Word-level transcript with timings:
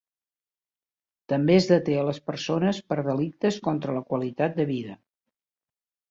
També 1.33 1.57
es 1.57 1.67
deté 1.71 1.97
a 2.03 2.05
les 2.07 2.19
persones 2.29 2.79
per 2.93 2.97
delictes 3.07 3.59
contra 3.67 3.95
la 3.97 4.01
qualitat 4.13 4.57
de 4.61 4.65
vida. 4.71 4.97